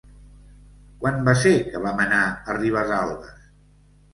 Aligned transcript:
Quan 1.03 1.21
va 1.27 1.35
ser 1.43 1.53
que 1.67 1.81
vam 1.83 2.01
anar 2.07 2.23
a 2.47 2.59
Ribesalbes? 2.61 3.37